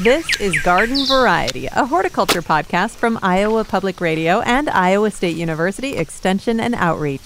[0.00, 5.96] This is Garden Variety, a horticulture podcast from Iowa Public Radio and Iowa State University
[5.96, 7.22] Extension and Outreach.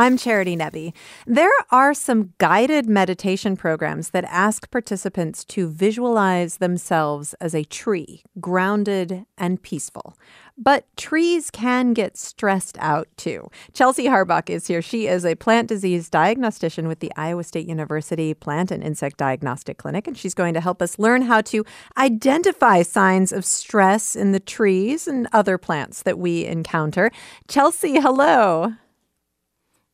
[0.00, 0.94] I'm Charity Nebbe.
[1.26, 8.22] There are some guided meditation programs that ask participants to visualize themselves as a tree,
[8.40, 10.16] grounded and peaceful.
[10.56, 13.50] But trees can get stressed out too.
[13.74, 14.80] Chelsea Harbach is here.
[14.80, 19.76] She is a plant disease diagnostician with the Iowa State University Plant and Insect Diagnostic
[19.76, 21.62] Clinic, and she's going to help us learn how to
[21.98, 27.10] identify signs of stress in the trees and other plants that we encounter.
[27.48, 28.76] Chelsea, hello.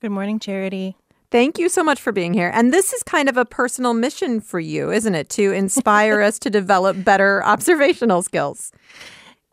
[0.03, 0.95] Good morning, Charity.
[1.31, 2.51] Thank you so much for being here.
[2.53, 5.31] And this is kind of a personal mission for you, isn't it?
[5.31, 8.73] To inspire us to develop better observational skills.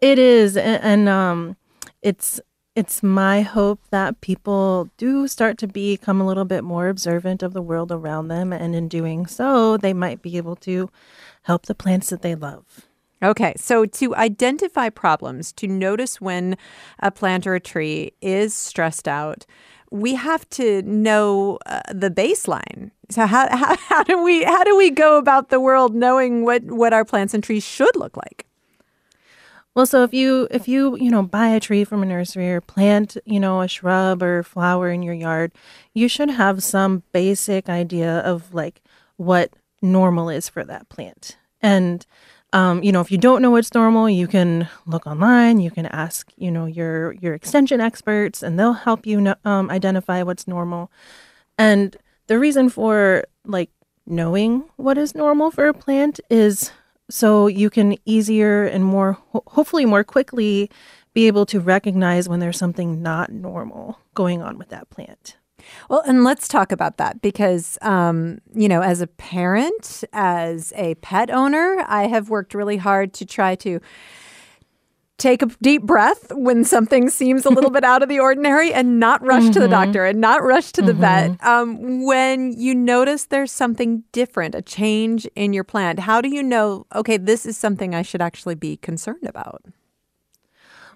[0.02, 1.56] It is, and, and um,
[2.02, 2.42] it's
[2.76, 7.54] it's my hope that people do start to become a little bit more observant of
[7.54, 10.90] the world around them, and in doing so, they might be able to
[11.44, 12.66] help the plants that they love.
[13.24, 16.58] Okay, so to identify problems, to notice when
[17.00, 19.46] a plant or a tree is stressed out,
[19.94, 22.90] we have to know uh, the baseline.
[23.12, 26.64] So how, how how do we how do we go about the world knowing what
[26.64, 28.48] what our plants and trees should look like?
[29.76, 32.60] Well, so if you if you you know buy a tree from a nursery or
[32.60, 35.52] plant you know a shrub or flower in your yard,
[35.94, 38.82] you should have some basic idea of like
[39.18, 41.38] what normal is for that plant.
[41.62, 42.04] And
[42.54, 45.60] um, you know, if you don't know what's normal, you can look online.
[45.60, 49.70] You can ask you know your your extension experts, and they'll help you know, um,
[49.70, 50.92] identify what's normal.
[51.58, 53.72] And the reason for like
[54.06, 56.72] knowing what is normal for a plant is
[57.10, 60.70] so you can easier and more hopefully more quickly
[61.14, 65.38] be able to recognize when there's something not normal going on with that plant.
[65.90, 70.96] Well, and let's talk about that because, um, you know, as a parent, as a
[70.96, 73.80] pet owner, I have worked really hard to try to
[75.18, 79.00] take a deep breath when something seems a little bit out of the ordinary and
[79.00, 79.52] not rush mm-hmm.
[79.52, 79.86] to the mm-hmm.
[79.86, 81.02] doctor and not rush to the mm-hmm.
[81.02, 81.44] vet.
[81.44, 86.44] Um, when you notice there's something different, a change in your plant, how do you
[86.44, 89.64] know, okay, this is something I should actually be concerned about?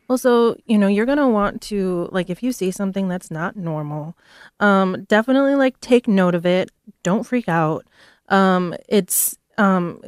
[0.08, 3.30] Well, so, you know, you're going to want to, like, if you see something that's
[3.30, 4.18] not normal,
[4.60, 6.72] um, definitely, like, take note of it.
[7.04, 7.86] Don't freak out.
[8.30, 10.02] Um, it's, um,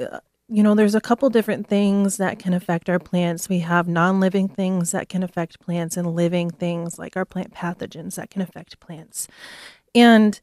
[0.48, 3.50] you know, there's a couple different things that can affect our plants.
[3.50, 7.54] We have non living things that can affect plants and living things like our plant
[7.54, 9.28] pathogens that can affect plants.
[9.94, 10.40] And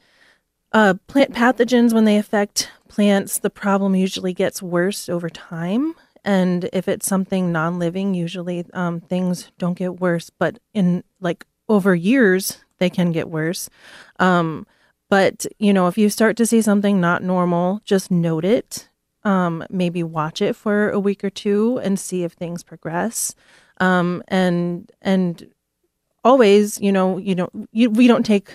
[0.72, 5.94] uh, plant pathogens, when they affect plants, the problem usually gets worse over time.
[6.26, 11.46] And if it's something non living, usually um, things don't get worse, but in like
[11.68, 13.70] over years, they can get worse.
[14.18, 14.66] Um,
[15.08, 18.88] but, you know, if you start to see something not normal, just note it
[19.26, 23.34] um, maybe watch it for a week or two and see if things progress.
[23.78, 25.50] Um, and and
[26.22, 28.50] always, you know, you know, you, we don't take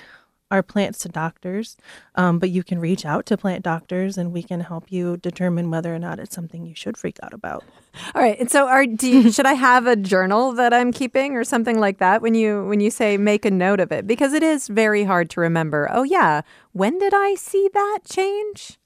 [0.52, 1.78] our plants to doctors,
[2.16, 5.72] um, but you can reach out to plant doctors, and we can help you determine
[5.72, 7.64] whether or not it's something you should freak out about.
[8.16, 8.40] All right.
[8.40, 11.98] And so, are you, should I have a journal that I'm keeping, or something like
[12.00, 12.22] that?
[12.22, 15.30] When you when you say make a note of it, because it is very hard
[15.32, 15.90] to remember.
[15.92, 16.42] Oh yeah,
[16.74, 18.78] when did I see that change?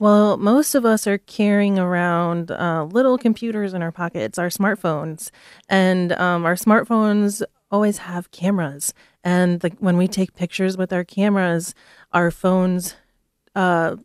[0.00, 5.30] Well, most of us are carrying around uh, little computers in our pockets, our smartphones,
[5.68, 7.42] and um, our smartphones
[7.74, 8.94] always have cameras.
[9.24, 11.74] And when we take pictures with our cameras,
[12.12, 12.94] our phones
[13.56, 13.96] uh,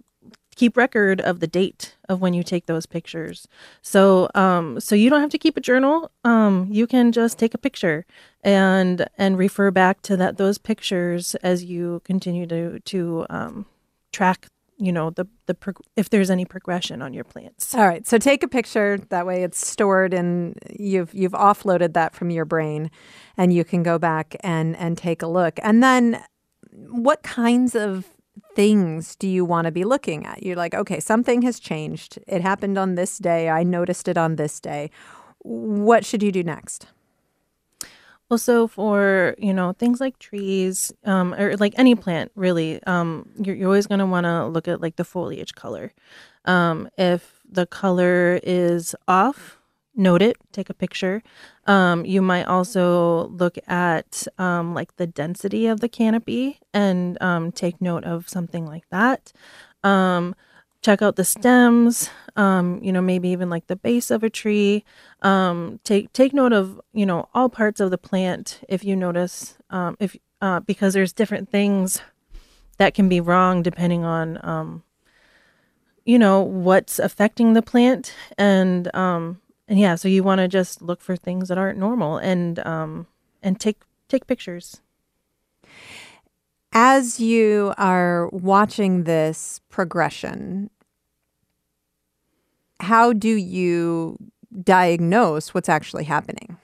[0.55, 3.47] keep record of the date of when you take those pictures.
[3.83, 6.09] So, um, so you don't have to keep a journal.
[6.23, 8.05] Um, you can just take a picture
[8.43, 13.65] and and refer back to that those pictures as you continue to to um,
[14.11, 14.47] track
[14.79, 17.75] you know the the prog- if there's any progression on your plants.
[17.75, 18.97] All right, so take a picture.
[19.09, 22.89] That way, it's stored and you've you've offloaded that from your brain,
[23.37, 25.59] and you can go back and and take a look.
[25.61, 26.23] And then,
[26.71, 28.05] what kinds of
[28.55, 30.43] things do you want to be looking at?
[30.43, 32.17] You're like, okay, something has changed.
[32.27, 33.49] It happened on this day.
[33.49, 34.89] I noticed it on this day.
[35.39, 36.87] What should you do next?
[38.29, 43.27] Well, so for you know things like trees, um, or like any plant, really, um,
[43.41, 45.93] you're, you're always going to want to look at like the foliage color.
[46.45, 49.57] Um, if the color is off,
[49.95, 51.23] note it, take a picture.
[51.65, 57.51] Um, you might also look at um, like the density of the canopy and um,
[57.51, 59.33] take note of something like that.
[60.81, 62.09] Check out the stems
[62.39, 64.85] um, you know maybe even like the base of a tree.
[65.21, 69.57] Um, take take note of you know all parts of the plant if you notice
[69.69, 72.01] um, if uh, because there's different things
[72.77, 74.83] that can be wrong depending on um,
[76.05, 78.15] you know what's affecting the plant.
[78.37, 82.17] And um and yeah so you want to just look for things that aren't normal
[82.17, 83.07] and um
[83.43, 84.81] and take take pictures
[86.81, 90.69] as you are watching this progression
[92.79, 94.17] how do you
[94.63, 96.57] diagnose what's actually happening?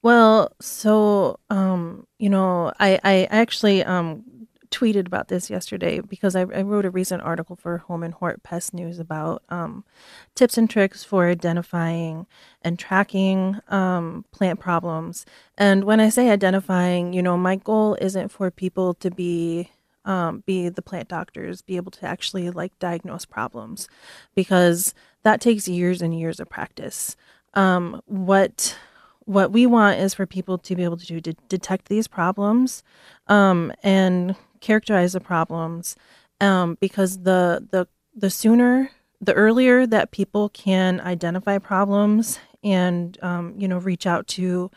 [0.00, 4.43] Well so um you know i i actually um
[4.74, 8.42] tweeted about this yesterday because I, I, wrote a recent article for Home and Hort
[8.42, 9.84] Pest News about um,
[10.34, 12.26] tips and tricks for identifying
[12.62, 15.24] and tracking um, plant problems.
[15.56, 19.70] And when I say identifying, you know, my goal isn't for people to be
[20.04, 23.88] um, be the plant doctors, be able to actually like diagnose problems,
[24.34, 24.92] because
[25.22, 27.16] that takes years and years of practice.
[27.54, 28.76] Um, what
[29.24, 32.82] what we want is for people to be able to, to detect these problems
[33.28, 35.96] um, and characterize the problems
[36.40, 38.90] um, because the the the sooner
[39.20, 44.70] the earlier that people can identify problems and um, you know reach out to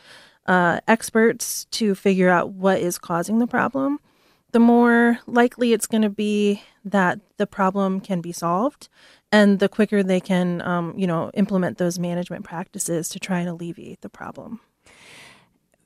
[0.45, 3.99] uh, experts to figure out what is causing the problem
[4.51, 8.87] the more likely it's going to be that the problem can be solved
[9.31, 13.49] and the quicker they can um, you know implement those management practices to try and
[13.49, 14.59] alleviate the problem.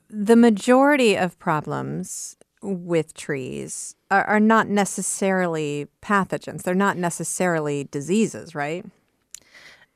[0.08, 6.62] The majority of problems with trees are, are not necessarily pathogens.
[6.62, 8.84] They're not necessarily diseases, right?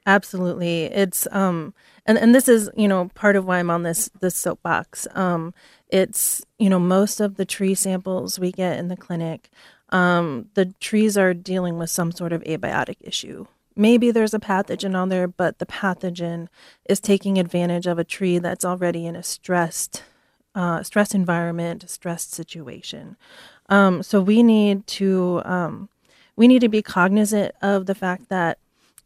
[0.06, 0.84] Absolutely.
[0.84, 1.74] It's um
[2.06, 5.06] and, and this is, you know, part of why I'm on this this soapbox.
[5.14, 5.52] Um
[5.88, 9.50] it's, you know, most of the tree samples we get in the clinic,
[9.90, 13.46] um, the trees are dealing with some sort of abiotic issue.
[13.76, 16.48] Maybe there's a pathogen on there, but the pathogen
[16.88, 20.02] is taking advantage of a tree that's already in a stressed
[20.56, 23.16] uh, stress environment, stressed situation.
[23.68, 25.88] Um, so we need to um,
[26.34, 28.58] we need to be cognizant of the fact that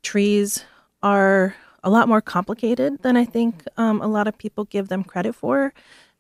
[0.03, 0.65] trees
[1.03, 5.03] are a lot more complicated than I think um, a lot of people give them
[5.03, 5.75] credit for,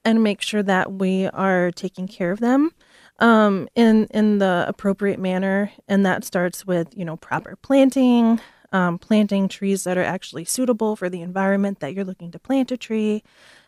[0.04, 2.72] and make sure that we are taking care of them
[3.20, 5.70] um, in in the appropriate manner.
[5.86, 8.40] And that starts with you know proper planting,
[8.72, 12.72] um, planting trees that are actually suitable for the environment that you're looking to plant
[12.72, 13.22] a tree,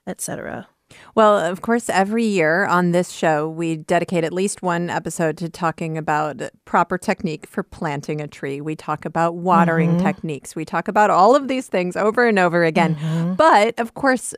[0.08, 0.66] etc.
[1.14, 5.48] Well, of course, every year on this show, we dedicate at least one episode to
[5.48, 8.60] talking about proper technique for planting a tree.
[8.60, 10.06] We talk about watering mm-hmm.
[10.06, 10.56] techniques.
[10.56, 12.96] We talk about all of these things over and over again.
[12.96, 13.34] Mm-hmm.
[13.34, 14.34] But of course,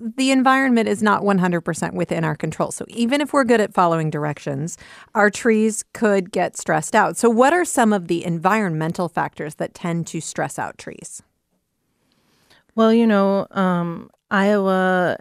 [0.00, 2.70] the environment is not 100% within our control.
[2.70, 4.78] So even if we're good at following directions,
[5.14, 7.16] our trees could get stressed out.
[7.16, 11.22] So, what are some of the environmental factors that tend to stress out trees?
[12.74, 15.18] Well, you know, um, Iowa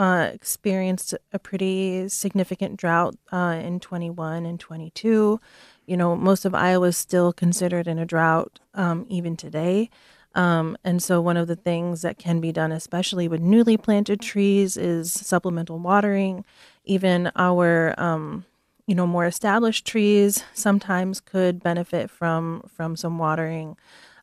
[0.00, 5.38] uh, experienced a pretty significant drought uh, in 21 and 22.
[5.84, 9.90] You know, most of Iowa is still considered in a drought um, even today.
[10.34, 14.22] Um, and so, one of the things that can be done, especially with newly planted
[14.22, 16.46] trees, is supplemental watering.
[16.86, 18.46] Even our, um,
[18.86, 23.76] you know, more established trees sometimes could benefit from from some watering,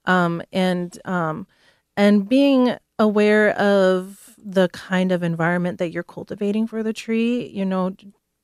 [0.06, 1.46] um, and um,
[1.98, 7.48] and being aware of the kind of environment that you're cultivating for the tree.
[7.48, 7.96] You know,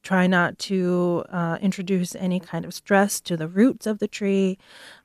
[0.03, 4.57] try not to uh, introduce any kind of stress to the roots of the tree,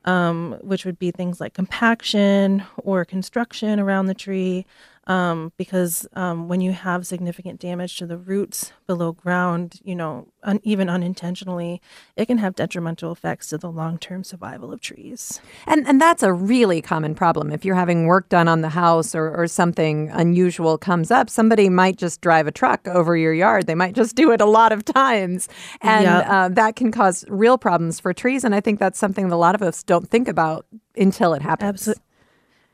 [0.03, 4.65] um, which would be things like compaction or construction around the tree
[5.09, 10.27] um, because um, when you have significant damage to the roots below ground, you know,
[10.43, 11.81] un- even unintentionally,
[12.15, 15.41] it can have detrimental effects to the long-term survival of trees.
[15.65, 17.51] And and that's a really common problem.
[17.51, 21.69] If you're having work done on the house or, or something unusual comes up, somebody
[21.69, 23.65] might just drive a truck over your yard.
[23.65, 25.49] They might just do it a lot of times,
[25.81, 26.27] and yep.
[26.29, 28.43] uh, that can cause real problems for trees.
[28.43, 31.41] And I think that's something that a lot of us don't think about until it
[31.41, 31.69] happens.
[31.69, 32.03] Absolutely.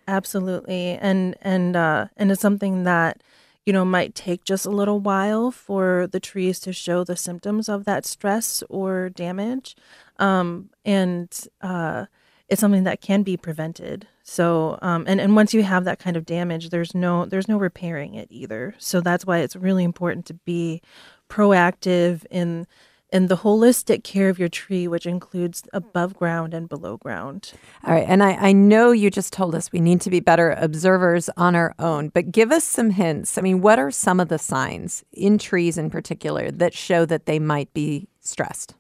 [0.07, 0.97] Absolutely.
[0.99, 3.21] And and uh and it's something that
[3.65, 7.67] you know might take just a little while for the trees to show the symptoms
[7.69, 9.75] of that stress or damage.
[10.19, 11.29] Um and
[11.61, 12.05] uh
[12.47, 14.07] it's something that can be prevented.
[14.23, 17.57] So um and and once you have that kind of damage there's no there's no
[17.57, 18.75] repairing it either.
[18.77, 20.81] So that's why it's really important to be
[21.29, 22.67] proactive in
[23.15, 27.53] and the holistic care of your tree, which includes above ground and below ground.
[27.85, 28.05] All right.
[28.05, 31.55] And I, I know you just told us we need to be better observers on
[31.55, 33.37] our own, but give us some hints.
[33.37, 37.25] I mean, what are some of the signs in trees in particular that show that
[37.25, 38.75] they might be stressed?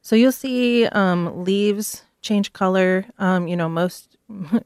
[0.00, 3.04] So you'll see um, leaves change color.
[3.18, 4.16] Um, you know, most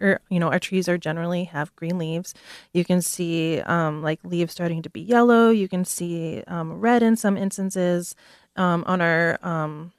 [0.00, 2.34] or you know our trees are generally have green leaves
[2.72, 7.02] you can see um, like leaves starting to be yellow you can see um, red
[7.02, 8.14] in some instances
[8.56, 9.92] Um, on our um,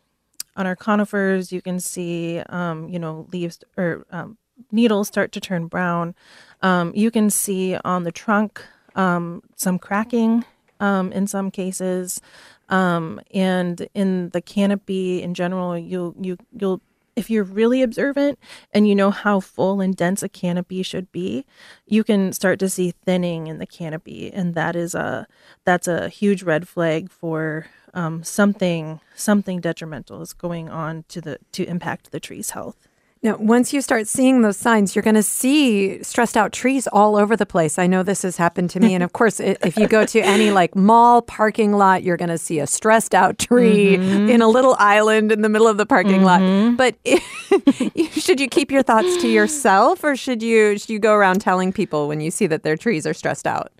[0.55, 4.37] on our conifers, you can see um, you know leaves or um,
[4.71, 6.15] needles start to turn brown.
[6.61, 8.63] Um, you can see on the trunk
[8.95, 10.45] um, some cracking
[10.79, 12.21] in some cases,
[12.69, 16.81] and in the canopy in general, you you you'll
[17.15, 18.39] if you're really observant
[18.71, 21.45] and you know how full and dense a canopy should be,
[21.85, 25.27] you can start to see thinning in the canopy, and that is a
[25.63, 31.39] that's a huge red flag for um, something something detrimental is going on to the
[31.51, 32.87] to impact the tree's health.
[33.23, 37.15] Now, once you start seeing those signs, you're going to see stressed out trees all
[37.15, 37.79] over the place.
[37.79, 38.93] I know this has happened to me.
[38.93, 42.37] and of course, if you go to any like mall parking lot, you're going to
[42.37, 44.29] see a stressed out tree mm-hmm.
[44.29, 46.75] in a little island in the middle of the parking mm-hmm.
[46.75, 46.77] lot.
[46.77, 51.39] But should you keep your thoughts to yourself or should you, should you go around
[51.39, 53.71] telling people when you see that their trees are stressed out?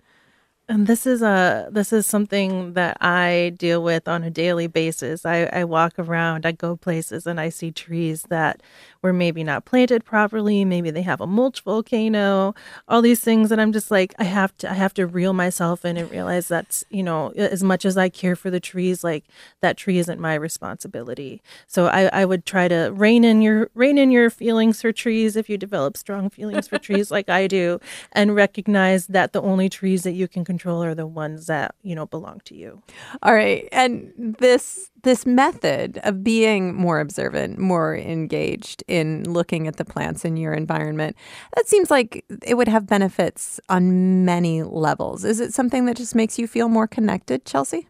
[0.66, 5.26] And this is a this is something that I deal with on a daily basis.
[5.26, 8.62] I, I walk around, I go places, and I see trees that
[9.02, 10.64] were maybe not planted properly.
[10.64, 12.54] Maybe they have a mulch volcano.
[12.88, 15.84] All these things, and I'm just like, I have to I have to reel myself
[15.84, 19.24] in and realize that's you know as much as I care for the trees, like
[19.60, 21.42] that tree isn't my responsibility.
[21.66, 25.36] So I, I would try to rein in your rein in your feelings for trees
[25.36, 27.80] if you develop strong feelings for trees like I do,
[28.12, 31.94] and recognize that the only trees that you can control are the ones that you
[31.96, 32.80] know belong to you.
[33.22, 33.68] All right.
[33.72, 40.24] And this this method of being more observant more engaged in looking at the plants
[40.24, 41.16] in your environment
[41.56, 45.24] that seems like it would have benefits on many levels.
[45.24, 47.88] Is it something that just makes you feel more connected chelsea?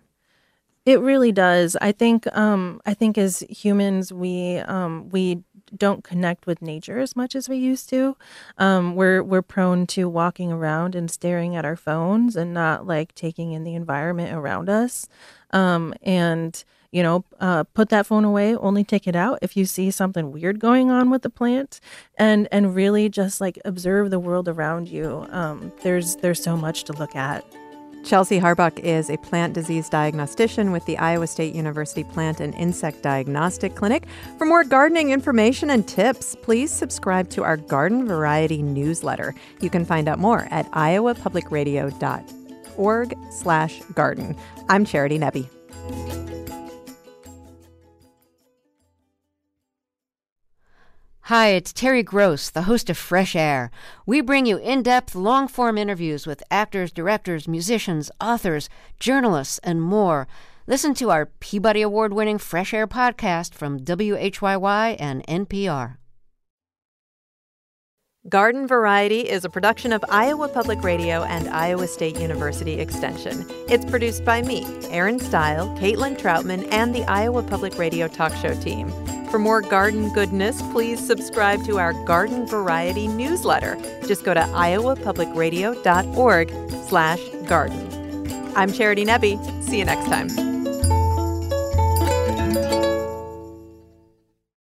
[0.86, 1.76] It really does.
[1.80, 5.42] I think um, I think as humans we um, we
[5.78, 8.16] don't connect with nature as much as we used to.
[8.58, 13.14] Um, we're we're prone to walking around and staring at our phones and not like
[13.14, 15.08] taking in the environment around us.
[15.50, 18.54] Um, and you know, uh, put that phone away.
[18.54, 21.80] Only take it out if you see something weird going on with the plant,
[22.16, 25.26] and and really just like observe the world around you.
[25.30, 27.44] Um, there's there's so much to look at.
[28.04, 33.00] Chelsea Harbach is a plant disease diagnostician with the Iowa State University Plant and Insect
[33.02, 34.04] Diagnostic Clinic.
[34.36, 39.34] For more gardening information and tips, please subscribe to our Garden Variety newsletter.
[39.60, 44.36] You can find out more at iowapublicradio.org slash garden.
[44.68, 45.48] I'm Charity Nebbe.
[51.28, 53.70] Hi, it's Terry Gross, the host of Fresh Air.
[54.04, 58.68] We bring you in depth, long form interviews with actors, directors, musicians, authors,
[59.00, 60.28] journalists, and more.
[60.66, 65.96] Listen to our Peabody Award winning Fresh Air podcast from WHYY and NPR.
[68.28, 73.46] Garden Variety is a production of Iowa Public Radio and Iowa State University Extension.
[73.70, 78.52] It's produced by me, Erin Stile, Caitlin Troutman, and the Iowa Public Radio talk show
[78.60, 78.92] team.
[79.34, 83.76] For more garden goodness, please subscribe to our Garden Variety newsletter.
[84.06, 86.52] Just go to iowapublicradio.org
[86.86, 88.52] slash garden.
[88.54, 89.64] I'm Charity Nebbe.
[89.64, 90.53] See you next time.